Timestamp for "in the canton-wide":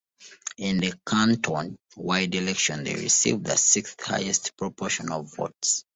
0.57-2.33